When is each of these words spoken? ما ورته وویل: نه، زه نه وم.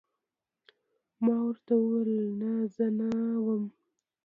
ما 1.23 1.35
ورته 1.47 1.73
وویل: 1.77 2.11
نه، 2.39 2.51
زه 2.75 2.85
نه 2.97 3.09
وم. 3.45 3.63